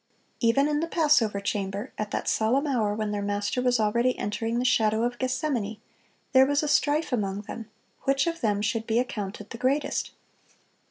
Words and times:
Even 0.39 0.67
in 0.67 0.79
the 0.79 0.87
Passover 0.87 1.39
chamber, 1.39 1.93
at 1.95 2.09
that 2.09 2.27
solemn 2.27 2.65
hour 2.65 2.95
when 2.95 3.11
their 3.11 3.21
Master 3.21 3.61
was 3.61 3.79
already 3.79 4.17
entering 4.17 4.57
the 4.57 4.65
shadow 4.65 5.03
of 5.03 5.19
Gethsemane, 5.19 5.79
there 6.33 6.43
was 6.47 6.63
"a 6.63 6.67
strife 6.67 7.13
among 7.13 7.41
them, 7.41 7.69
which 8.05 8.25
of 8.25 8.41
them 8.41 8.63
should 8.63 8.87
be 8.87 8.97
accounted 8.97 9.51
the 9.51 9.59
greatest." 9.59 10.09